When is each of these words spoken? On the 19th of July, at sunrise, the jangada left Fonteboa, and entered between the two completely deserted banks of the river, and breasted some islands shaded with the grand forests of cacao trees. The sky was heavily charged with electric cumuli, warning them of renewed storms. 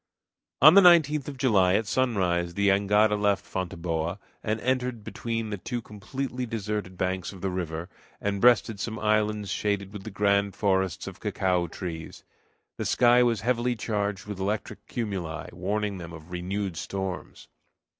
On 0.63 0.73
the 0.73 0.81
19th 0.81 1.27
of 1.27 1.37
July, 1.37 1.75
at 1.75 1.85
sunrise, 1.85 2.55
the 2.55 2.69
jangada 2.69 3.15
left 3.15 3.45
Fonteboa, 3.45 4.17
and 4.41 4.59
entered 4.61 5.03
between 5.03 5.51
the 5.51 5.59
two 5.59 5.79
completely 5.79 6.47
deserted 6.47 6.97
banks 6.97 7.31
of 7.31 7.41
the 7.41 7.51
river, 7.51 7.87
and 8.19 8.41
breasted 8.41 8.79
some 8.79 8.97
islands 8.97 9.51
shaded 9.51 9.93
with 9.93 10.01
the 10.03 10.09
grand 10.09 10.55
forests 10.55 11.05
of 11.05 11.19
cacao 11.19 11.67
trees. 11.67 12.23
The 12.77 12.85
sky 12.85 13.21
was 13.21 13.41
heavily 13.41 13.75
charged 13.75 14.25
with 14.25 14.39
electric 14.39 14.87
cumuli, 14.87 15.49
warning 15.53 15.99
them 15.99 16.13
of 16.13 16.31
renewed 16.31 16.77
storms. 16.77 17.47